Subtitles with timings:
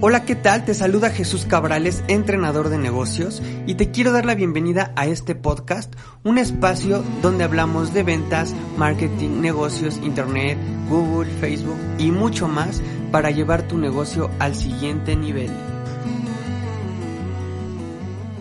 [0.00, 0.64] Hola, ¿qué tal?
[0.64, 5.34] Te saluda Jesús Cabrales, entrenador de negocios, y te quiero dar la bienvenida a este
[5.34, 5.92] podcast,
[6.22, 10.56] un espacio donde hablamos de ventas, marketing, negocios, internet,
[10.88, 12.80] Google, Facebook y mucho más
[13.10, 15.50] para llevar tu negocio al siguiente nivel.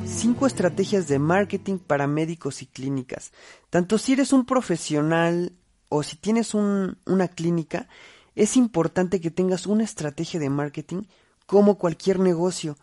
[0.05, 3.31] 5 estrategias de marketing para médicos y clínicas.
[3.71, 5.53] Tanto si eres un profesional
[5.89, 7.87] o si tienes una clínica,
[8.35, 11.01] es importante que tengas una estrategia de marketing
[11.47, 12.77] como cualquier negocio.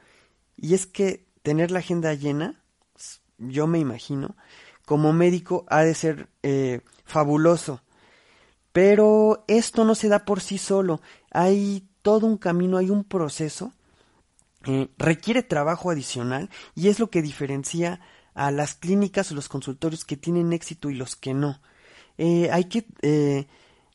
[0.57, 2.61] Y es que tener la agenda llena,
[3.39, 4.35] yo me imagino,
[4.85, 7.83] como médico ha de ser eh, fabuloso.
[8.73, 11.01] Pero esto no se da por sí solo.
[11.31, 13.73] Hay todo un camino, hay un proceso.
[14.67, 18.01] Eh, requiere trabajo adicional y es lo que diferencia
[18.35, 21.61] a las clínicas o los consultorios que tienen éxito y los que no.
[22.17, 22.87] Eh, hay que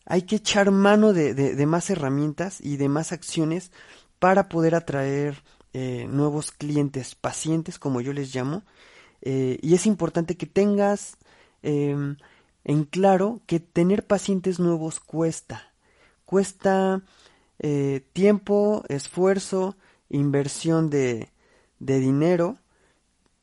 [0.05, 3.71] hay que echar mano de, de, más herramientas y de más acciones
[4.19, 5.41] para poder atraer
[5.73, 8.63] eh, nuevos clientes, pacientes, como yo les llamo.
[9.21, 11.17] Eh, y es importante que tengas
[11.61, 12.17] em,
[12.63, 15.73] en claro que tener pacientes nuevos cuesta.
[16.25, 17.01] Cuesta
[17.59, 19.75] eh, tiempo, esfuerzo,
[20.09, 21.29] inversión de,
[21.79, 22.57] de dinero,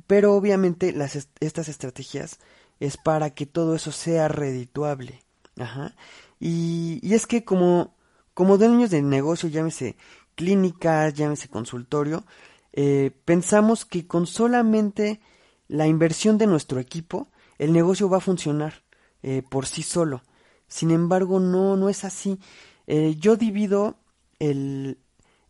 [0.06, 2.38] pero obviamente las, estas estrategias
[2.80, 5.22] es para que todo eso sea redituable.
[5.58, 5.94] Ajá.
[6.38, 7.94] Y, y es que como,
[8.34, 9.96] como dueños de negocio, llámese
[10.36, 12.24] clínica, llámese consultorio,
[12.72, 15.20] eh, pensamos que con solamente
[15.66, 18.84] la inversión de nuestro equipo, el negocio va a funcionar
[19.22, 20.22] eh, por sí solo.
[20.68, 22.38] Sin embargo, no, no es así.
[22.86, 23.96] Eh, yo divido
[24.38, 24.98] el,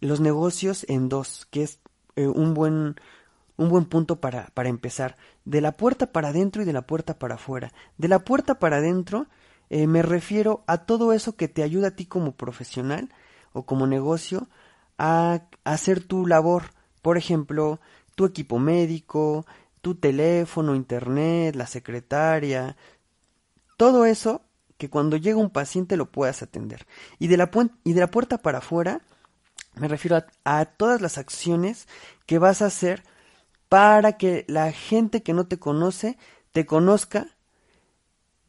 [0.01, 1.81] los negocios en dos, que es
[2.17, 2.95] un, buen,
[3.57, 5.17] un buen punto para, para empezar.
[5.45, 7.73] De la puerta para adentro y de la puerta para afuera.
[7.98, 9.27] De la puerta para adentro
[9.69, 13.11] me refiero a todo eso que te ayuda a ti como profesional
[13.53, 14.48] o como negocio
[14.98, 16.72] a hacer tu labor.
[17.02, 17.80] Por ejemplo,
[18.14, 19.47] tu equipo médico,
[19.80, 22.77] tu teléfono, internet, la secretaria,
[23.77, 24.42] todo eso
[24.79, 26.86] que cuando llega un paciente lo puedas atender.
[27.18, 27.51] Y de la,
[27.85, 29.01] y de la puerta para afuera
[29.77, 31.86] me refiero a, todas las acciones
[32.24, 33.05] que vas a hacer
[33.68, 36.17] para que la gente que no te conoce
[36.52, 37.29] te conozca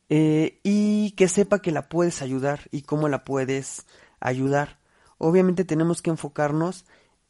[0.09, 3.85] eh, y que sepa que la puedes ayudar y cómo la puedes
[4.21, 4.79] ayudar
[5.17, 6.85] obviamente tenemos que enfocarnos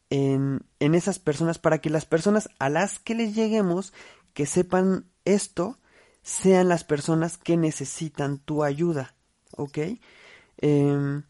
[0.09, 3.93] en, en esas personas para que las personas a las que les lleguemos,
[4.33, 5.77] que sepan esto,
[6.27, 9.15] sean las personas que necesitan tu ayuda,
[9.55, 9.77] ¿ok?
[10.57, 11.23] Em,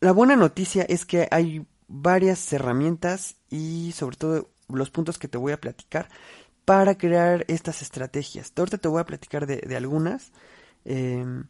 [0.00, 5.38] la buena noticia es que hay varias herramientas y sobre todo los puntos que te
[5.38, 6.08] voy a platicar
[6.64, 8.52] para crear estas estrategias.
[8.56, 10.32] Ahorita te voy a platicar de, algunas
[10.84, 11.44] em,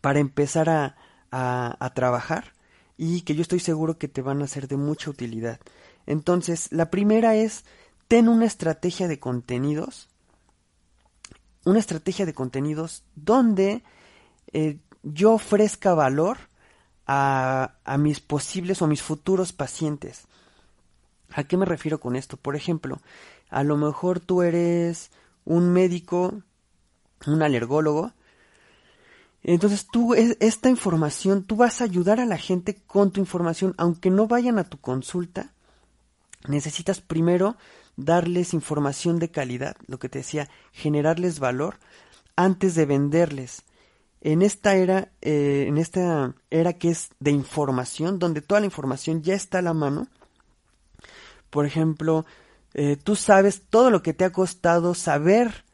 [0.00, 0.96] para empezar a,
[1.30, 2.52] a trabajar
[2.98, 5.60] y que yo estoy seguro que te van a ser de mucha utilidad.
[6.04, 7.64] Entonces, la primera es,
[8.08, 10.08] ten una estrategia de contenidos,
[11.64, 13.84] una estrategia de contenidos donde
[14.52, 16.38] eh, yo ofrezca valor
[17.06, 20.26] a, a mis posibles o mis futuros pacientes.
[21.30, 22.36] ¿A qué me refiero con esto?
[22.36, 23.00] Por ejemplo,
[23.48, 25.10] a lo mejor tú eres
[25.44, 26.42] un médico,
[27.26, 28.12] un alergólogo,
[29.54, 34.10] entonces tú, esta información, tú vas a ayudar a la gente con tu información, aunque
[34.10, 35.54] no vayan a tu consulta,
[36.46, 37.56] necesitas primero
[37.96, 41.78] darles información de calidad, lo que te decía, generarles valor
[42.36, 43.62] antes de venderles.
[44.20, 49.22] En esta era, eh, en esta era que es de información, donde toda la información
[49.22, 50.08] ya está a la mano.
[51.48, 52.26] Por ejemplo,
[52.74, 55.64] eh, tú sabes todo lo que te ha costado saber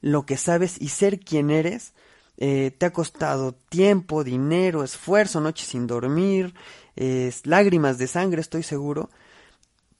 [0.00, 1.94] lo que sabes y ser quien eres
[2.36, 6.54] eh, te ha costado tiempo, dinero, esfuerzo, noches sin dormir,
[7.44, 9.10] lágrimas de sangre, estoy seguro.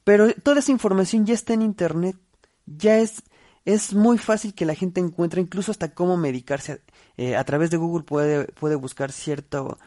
[0.03, 2.17] Pero toda esa información ya está en Internet.
[2.65, 3.23] Ya es,
[3.65, 6.81] es muy fácil que la gente encuentre, incluso hasta cómo medicarse.
[7.17, 9.77] Eh, a través de Google puede, puede buscar cierto,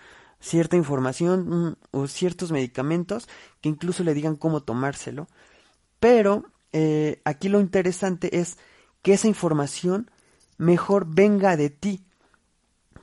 [0.41, 3.29] cierta información mm, o ciertos medicamentos
[3.61, 5.29] que incluso le digan cómo tomárselo.
[6.00, 8.59] Pero eh, aquí lo interesante es
[9.03, 10.11] que esa información
[10.59, 12.05] mejor venga de ti,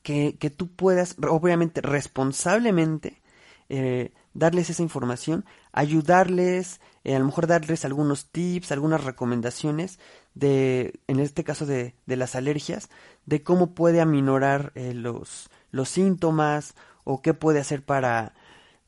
[0.04, 3.22] que, que tú puedas, obviamente, responsablemente,
[3.70, 10.00] eh, darles esa información, ayudarles, eh, a lo mejor darles algunos tips, algunas recomendaciones
[10.36, 12.90] de, en este caso de, de las alergias,
[13.26, 18.34] de cómo puede aminorar eh, los, los síntomas o qué puede hacer para,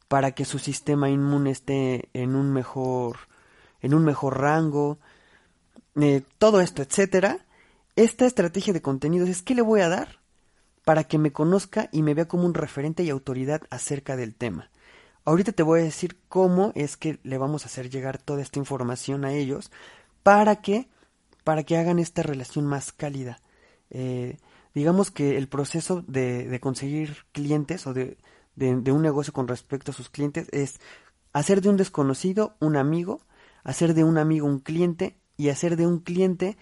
[0.07, 3.17] para que su sistema inmune esté en un mejor,
[3.81, 4.99] en un mejor rango,
[6.37, 7.45] todo esto, etcétera.
[7.95, 10.24] Esta estrategia de contenidos es qué le voy a dar
[10.85, 14.71] para que me conozca y me vea como un referente y autoridad acerca del tema.
[15.25, 18.59] ahorita te voy a decir cómo es que le vamos a hacer llegar toda esta
[18.59, 19.71] información a ellos
[20.21, 20.87] para que,
[21.43, 23.39] para que hagan esta relación más cálida.
[23.89, 24.37] Eh,
[24.75, 28.17] digamos que el proceso de, conseguir clientes o de,
[28.55, 30.79] de, un negocio con respecto a sus clientes es
[31.33, 33.21] hacer de un desconocido un amigo,
[33.63, 36.57] hacer de un amigo un cliente y hacer de un cliente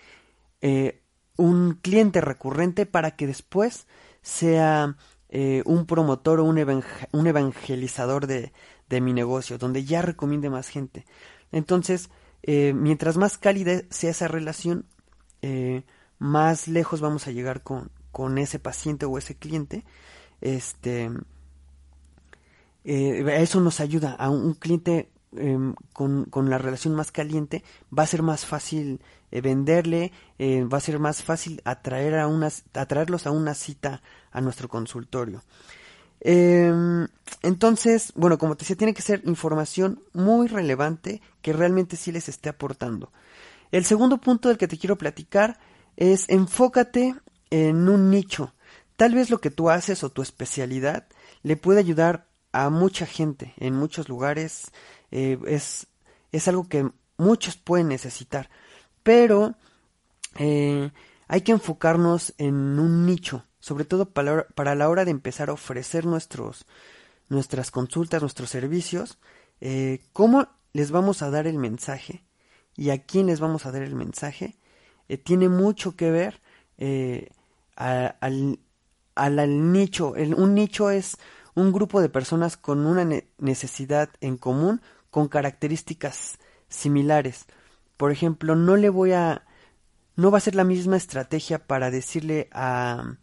[0.61, 1.03] eh,
[1.35, 3.87] un cliente recurrente para que después
[4.23, 4.97] sea
[5.29, 8.51] eh, un promotor o un, un evangelizador de,
[8.89, 11.05] de, mi negocio, donde ya recomiende más gente.
[11.51, 12.09] Entonces,
[12.41, 14.85] eh, mientras más cálida sea esa relación,
[16.19, 19.83] más lejos vamos a llegar con, con ese paciente o ese cliente.
[20.39, 21.11] Este,
[22.83, 27.63] eso nos ayuda a un cliente Em, con, con, la relación más caliente,
[27.97, 29.01] va a ser más fácil
[29.31, 34.01] eh, venderle, eh, va a ser más fácil atraer a unas, atraerlos a una cita
[34.31, 35.41] a nuestro consultorio.
[36.19, 37.07] Em,
[37.41, 42.29] entonces, bueno, como te decía, tiene que ser información muy relevante que realmente sí les
[42.29, 43.12] esté aportando.
[43.71, 45.57] El segundo punto del que te quiero platicar
[45.97, 47.15] es enfócate
[47.50, 48.53] en un nicho.
[48.97, 51.07] Tal vez lo que tú haces o tu especialidad
[51.41, 54.71] le puede ayudar a mucha gente en muchos lugares
[55.11, 55.88] eh, es,
[56.31, 58.50] es algo que muchos pueden necesitar,
[59.01, 59.55] pero
[60.38, 60.91] eh,
[61.27, 65.53] hay que enfocarnos en un nicho, sobre todo para, para, la hora de empezar a
[65.53, 66.65] ofrecer nuestros,
[67.27, 69.17] nuestras consultas, nuestros servicios,
[69.59, 72.23] eh, cómo les vamos a dar el mensaje
[72.75, 74.57] y a quién les vamos a dar el mensaje,
[75.23, 76.41] tiene mucho que ver
[77.75, 78.59] al,
[79.15, 80.13] al, nicho.
[80.13, 81.17] un nicho es
[81.55, 83.07] un grupo de personas con una
[83.38, 86.39] necesidad en común con características
[86.69, 87.45] similares.
[87.97, 89.45] Por ejemplo, no le voy a
[90.15, 93.15] no va a ser la misma estrategia para decirle a,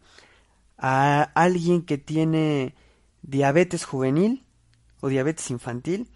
[0.77, 2.75] a alguien que tiene
[3.21, 4.45] diabetes juvenil
[4.99, 6.09] o diabetes infantil,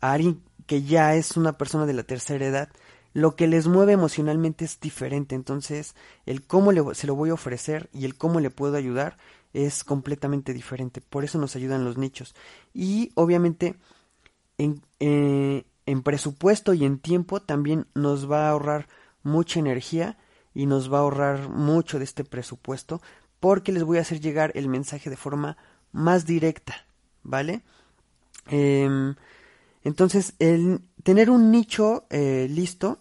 [0.00, 2.68] a alguien que ya es una persona de la tercera edad,
[3.12, 5.34] lo que les mueve emocionalmente es diferente.
[5.34, 5.94] Entonces,
[6.26, 9.16] el cómo le, se lo voy a ofrecer y el cómo le puedo ayudar
[9.52, 11.00] es completamente diferente.
[11.00, 12.34] Por eso nos ayudan los nichos.
[12.72, 13.76] Y obviamente,
[14.58, 18.88] en, eh, en presupuesto y en tiempo también nos va a ahorrar
[19.22, 20.18] mucha energía
[20.54, 23.00] y nos va a ahorrar mucho de este presupuesto
[23.38, 25.56] porque les voy a hacer llegar el mensaje de forma
[25.92, 26.86] más directa,
[27.22, 27.62] ¿vale?
[28.46, 29.14] Em,
[29.82, 33.00] entonces, el tener un nicho eh, listo,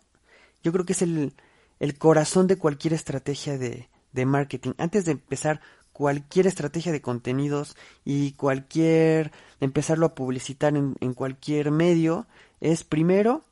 [0.63, 1.33] yo creo que es el,
[1.79, 4.71] el corazón de cualquier estrategia de, de marketing.
[4.77, 5.61] Antes de empezar
[5.99, 7.75] cualquier estrategia de contenidos
[8.05, 12.25] y cualquier empezarlo a publicitar en, cualquier medio
[12.61, 13.43] es primero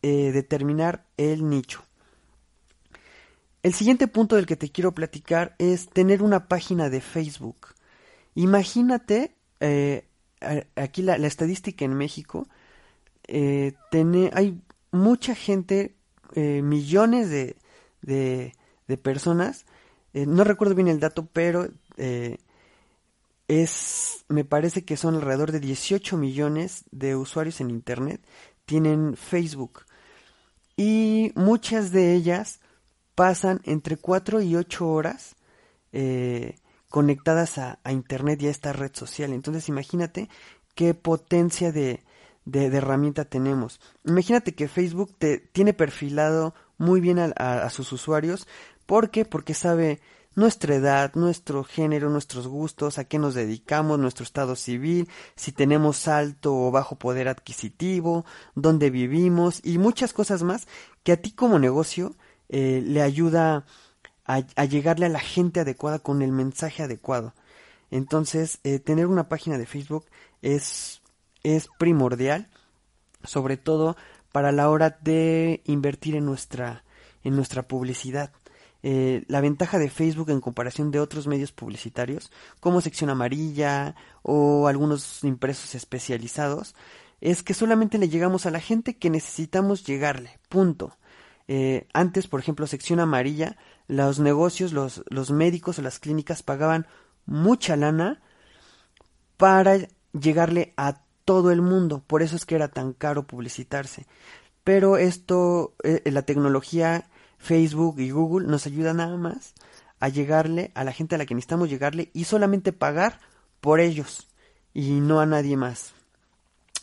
[0.00, 1.84] eh, determinar el nicho.
[3.62, 7.74] El siguiente punto del que te quiero platicar es tener una página de Facebook.
[8.34, 10.06] Imagínate, eh,
[10.74, 12.48] aquí la, estadística en México,
[13.24, 13.74] eh,
[14.32, 14.58] hay
[14.90, 15.96] mucha gente,
[16.34, 17.56] millones de,
[18.00, 19.66] de personas
[20.14, 22.38] eh, no recuerdo bien el dato, pero eh,
[23.48, 28.20] es, me parece que son alrededor de 18 millones de usuarios en Internet
[28.68, 29.86] tienen Facebook.
[30.76, 32.60] Y muchas de ellas
[33.14, 35.34] pasan entre 4 y 8 horas
[35.92, 36.58] eh,
[36.88, 39.32] conectadas a, Internet y a esta red social.
[39.32, 40.28] Entonces imagínate
[40.74, 42.04] qué potencia de,
[42.44, 43.80] de, herramienta tenemos.
[44.04, 48.46] Imagínate que Facebook te tiene perfilado muy bien a, sus usuarios
[48.88, 49.26] ¿Por qué?
[49.26, 50.00] Porque sabe
[50.34, 56.08] nuestra edad, nuestro género, nuestros gustos, a qué nos dedicamos, nuestro estado civil, si tenemos
[56.08, 60.68] alto o bajo poder adquisitivo, dónde vivimos y muchas cosas más
[61.02, 62.16] que a ti como negocio
[62.48, 63.66] eh, le ayuda
[64.24, 67.34] a, llegarle a la gente adecuada con el mensaje adecuado.
[67.90, 70.06] Entonces, eh, tener una página de Facebook
[70.40, 71.02] es,
[71.42, 72.48] es primordial,
[73.22, 73.98] sobre todo
[74.32, 76.84] para la hora de invertir en nuestra,
[77.22, 78.32] en nuestra publicidad.
[78.82, 82.30] Eh, la ventaja de Facebook en comparación de otros medios publicitarios,
[82.60, 86.74] como sección amarilla o algunos impresos especializados,
[87.20, 90.38] es que solamente le llegamos a la gente que necesitamos llegarle.
[90.48, 90.96] Punto.
[91.48, 93.56] Eh, antes, por ejemplo, sección amarilla,
[93.88, 96.86] los negocios, los, los médicos o las clínicas pagaban
[97.26, 98.20] mucha lana
[99.36, 99.78] para
[100.12, 102.04] llegarle a todo el mundo.
[102.06, 104.06] Por eso es que era tan caro publicitarse.
[104.62, 107.08] Pero esto, eh, la tecnología
[107.38, 109.54] Facebook y Google nos ayuda nada más
[110.00, 113.20] a llegarle a la gente a la que necesitamos llegarle y solamente pagar
[113.60, 114.28] por ellos
[114.74, 115.92] y no a nadie más.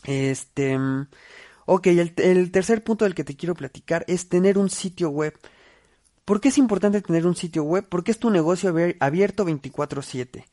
[0.04, 0.78] Este,
[1.66, 5.38] ok, el, el tercer punto del que te quiero platicar es tener un sitio web.
[6.24, 7.86] ¿Por qué es importante tener un sitio web?
[7.88, 10.44] Porque es tu negocio abierto 24/7.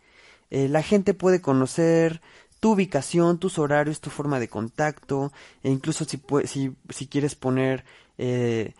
[0.51, 2.21] Eh, la gente puede conocer
[2.59, 5.33] tu ubicación, tus horarios, tu forma de contacto,
[5.63, 7.83] e incluso si, si, si quieres poner
[8.17, 8.75] eh,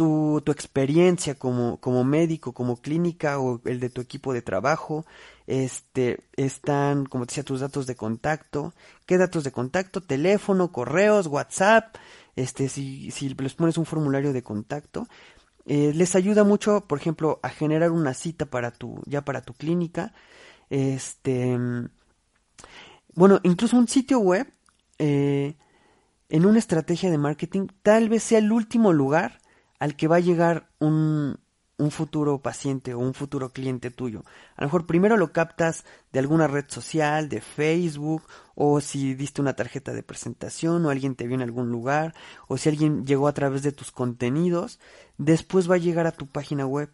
[0.00, 5.04] tu, experiencia como, como médico, como clínica o el de tu equipo de trabajo,
[5.46, 8.72] este, están, como decía, tus datos de contacto,
[9.04, 11.96] qué datos de contacto, teléfono, correos, WhatsApp,
[12.34, 15.06] este, si, si les pones un formulario de contacto,
[15.66, 19.52] eh, les ayuda mucho, por ejemplo, a generar una cita para tu, ya para tu
[19.52, 20.14] clínica,
[20.70, 21.58] este,
[23.12, 24.50] bueno, incluso un sitio web,
[24.98, 25.56] eh,
[26.30, 29.39] en una estrategia de marketing, tal vez sea el último lugar
[29.80, 31.38] al que va a llegar un,
[31.80, 34.22] un futuro paciente o un futuro cliente tuyo.
[34.56, 38.22] A lo mejor primero lo captas de alguna red social, de Facebook,
[38.54, 42.14] o si diste una tarjeta de presentación, o alguien te vio en algún lugar,
[42.46, 44.78] o si alguien llegó a través de tus contenidos,
[45.18, 46.90] después va a llegar a tu página web.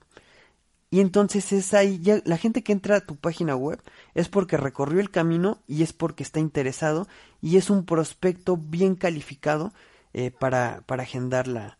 [0.89, 3.83] Y entonces es ahí, ya, la gente que entra a tu página web
[4.15, 7.09] es porque recorrió el camino y es porque está interesado
[7.43, 9.73] y es un prospecto bien calificado
[10.15, 11.77] eh, para, para agendar la,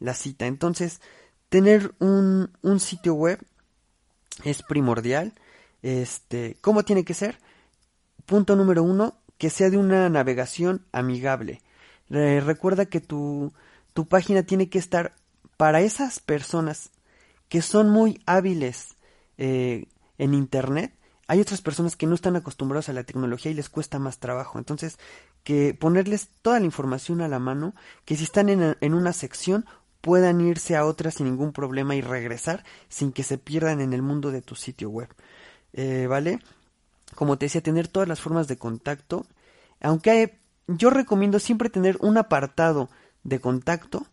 [0.00, 0.46] la cita.
[0.46, 1.00] Entonces,
[1.48, 3.38] tener un, un sitio web
[4.44, 5.32] es primordial.
[5.82, 7.38] Este, ¿cómo tiene que ser?
[8.26, 11.62] Punto número uno, que sea de una navegación amigable.
[12.08, 13.52] recuerda que tu,
[13.94, 15.14] tu página tiene que estar
[15.56, 16.90] para esas personas
[17.48, 18.96] que son muy hábiles
[19.38, 19.86] eh,
[20.18, 20.94] en Internet.
[21.26, 24.58] Hay otras personas que no están acostumbradas a la tecnología y les cuesta más trabajo.
[24.58, 24.98] Entonces,
[25.44, 29.64] que ponerles toda la información a la mano, que si están en, en una sección
[30.00, 34.02] puedan irse a otra sin ningún problema y regresar sin que se pierdan en el
[34.02, 35.08] mundo de tu sitio web.
[35.72, 36.40] Eh, ¿Vale?
[37.14, 39.26] Como te decía, tener todas las formas de contacto.
[39.80, 42.88] Aunque yo recomiendo siempre tener un apartado
[43.24, 44.06] de contacto,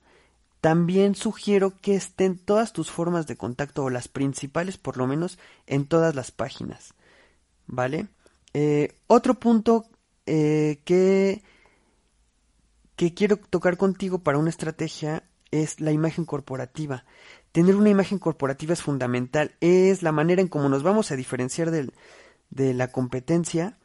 [0.61, 5.37] también sugiero que estén todas tus formas de contacto o las principales por lo menos
[5.67, 6.93] en todas las páginas.
[7.67, 8.07] ¿Vale?
[8.53, 9.85] Eh, otro punto
[10.25, 11.43] eh, que,
[12.95, 17.05] que quiero tocar contigo para una estrategia es la imagen corporativa.
[17.51, 21.71] Tener una imagen corporativa es fundamental, es la manera en cómo nos vamos a diferenciar
[21.71, 23.77] de la competencia.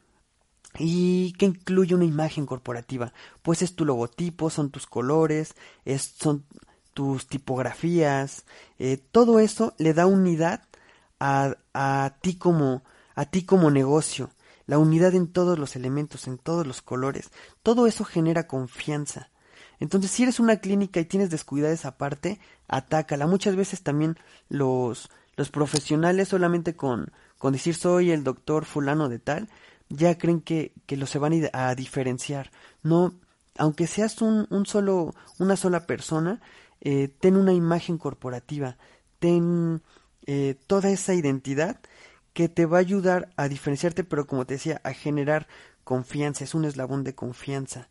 [0.79, 3.13] ¿Y qué incluye una imagen corporativa?
[3.43, 5.53] Pues es tu logotipo, son tus colores,
[5.85, 6.45] es, son
[6.93, 8.45] tus tipografías,
[8.79, 10.63] eh, todo eso le da unidad
[11.19, 12.83] a, a, ti como,
[13.15, 14.29] a ti como negocio,
[14.65, 17.31] la unidad en todos los elementos, en todos los colores,
[17.63, 19.29] todo eso genera confianza.
[19.79, 23.27] Entonces, si eres una clínica y tienes descuidades aparte, atácala.
[23.27, 24.17] Muchas veces también
[24.49, 29.49] los, los profesionales solamente con, con decir soy el doctor fulano de tal,
[29.89, 32.51] ya creen que, que lo se van a diferenciar.
[32.81, 33.13] No,
[33.57, 36.41] aunque seas un, un solo, una sola persona,
[36.81, 38.77] eh, ten una imagen corporativa,
[39.19, 39.81] ten
[40.25, 41.79] eh, toda esa identidad
[42.33, 45.47] que te va a ayudar a diferenciarte, pero como te decía, a generar
[45.83, 47.89] confianza, es un eslabón de confianza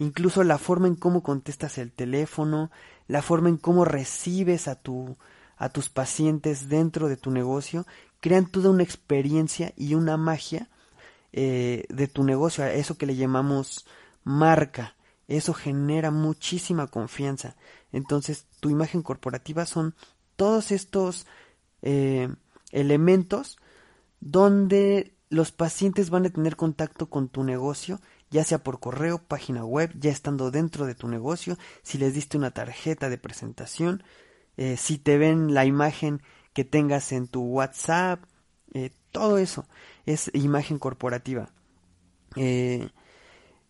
[0.00, 2.72] incluso la forma en cómo contestas el teléfono,
[3.06, 5.16] la forma en cómo recibes a tu
[5.56, 7.86] a tus pacientes dentro de tu negocio,
[8.20, 10.70] crean toda una experiencia y una magia
[11.32, 13.86] eh, de tu negocio, a eso que le llamamos
[14.24, 14.96] marca.
[15.28, 17.56] Eso genera muchísima confianza.
[17.92, 19.94] Entonces, tu imagen corporativa son
[20.34, 21.26] todos estos
[21.82, 22.34] eh,
[22.72, 23.58] elementos
[24.20, 28.00] donde los pacientes van a tener contacto con tu negocio
[28.30, 32.36] ya sea por correo, página web, ya estando dentro de tu negocio, si les diste
[32.36, 34.02] una tarjeta de presentación,
[34.56, 36.22] eh, si te ven la imagen
[36.52, 38.22] que tengas en tu WhatsApp,
[38.72, 39.66] eh, todo eso
[40.06, 41.50] es imagen corporativa.
[42.36, 42.88] Eh,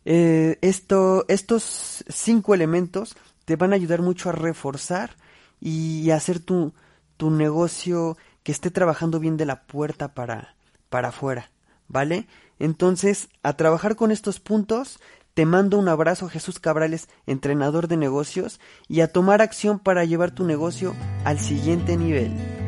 [0.04, 5.16] esto, estos cinco elementos te van a ayudar mucho a reforzar
[5.60, 6.72] y hacer tu,
[7.16, 10.54] tu negocio que esté trabajando bien de la puerta para,
[10.88, 11.50] para afuera,
[11.88, 12.26] ¿vale?
[12.60, 15.00] Entonces, a trabajar con estos puntos,
[15.34, 20.30] te mando un abrazo Jesús Cabrales, entrenador de negocios, y a tomar acción para llevar
[20.30, 22.59] tu negocio al siguiente nivel.